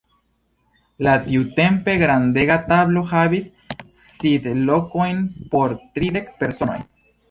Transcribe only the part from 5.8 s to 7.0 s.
tridek personoj.